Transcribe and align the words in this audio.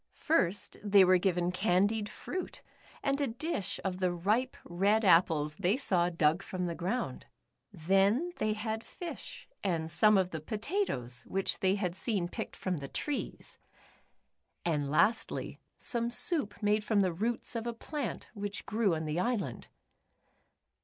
First 0.17 0.77
they 0.83 1.05
were 1.05 1.19
given 1.19 1.51
candied 1.51 2.09
fruit, 2.09 2.63
and 3.03 3.21
a 3.21 3.27
dish 3.27 3.79
of 3.85 3.99
the 3.99 4.11
ripe 4.11 4.57
red 4.65 5.05
apples 5.05 5.53
they 5.59 5.77
saw 5.77 6.09
dug 6.09 6.41
from 6.41 6.65
the 6.65 6.73
ground. 6.73 7.27
Then 7.71 8.31
they 8.37 8.53
had 8.53 8.83
fish 8.83 9.47
and 9.63 9.91
some 9.91 10.17
of 10.17 10.31
the 10.31 10.39
potatoes 10.41 11.21
which 11.27 11.59
they 11.59 11.75
had 11.75 11.95
seen 11.95 12.29
picked 12.29 12.55
from 12.55 12.77
the 12.77 12.87
trees, 12.87 13.59
and 14.65 14.89
154 14.89 14.89
The 14.89 14.89
Upsidedownians. 14.89 15.07
lastly, 15.07 15.59
some 15.77 16.09
soup 16.09 16.63
made 16.63 16.83
from 16.83 17.01
the 17.01 17.13
roots 17.13 17.55
of 17.55 17.67
a 17.67 17.71
plant 17.73 18.27
which 18.33 18.65
grew 18.65 18.95
on 18.95 19.05
the 19.05 19.19
island. 19.19 19.67